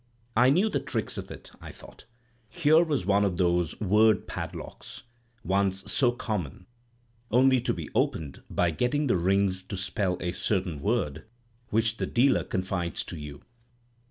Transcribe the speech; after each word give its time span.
I 0.35 0.49
knew 0.49 0.67
the 0.67 0.79
trick 0.79 1.15
of 1.17 1.29
it, 1.29 1.51
I 1.61 1.71
thought. 1.71 2.05
Here 2.49 2.83
was 2.83 3.05
one 3.05 3.23
of 3.23 3.37
those 3.37 3.79
word 3.79 4.27
padlocks, 4.27 5.03
once 5.43 5.91
so 5.93 6.11
common; 6.11 6.65
only 7.29 7.61
to 7.61 7.71
be 7.71 7.87
opened 7.93 8.41
by 8.49 8.71
getting 8.71 9.05
the 9.05 9.15
rings 9.15 9.61
to 9.61 9.77
spell 9.77 10.17
a 10.19 10.31
certain 10.31 10.79
word, 10.81 11.25
which 11.69 11.97
the 11.97 12.07
dealer 12.07 12.43
confides 12.43 13.03
to 13.03 13.17
you. 13.19 13.43